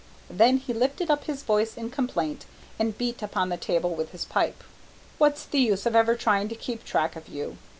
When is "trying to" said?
6.15-6.55